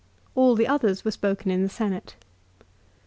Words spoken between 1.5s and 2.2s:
in the Senate.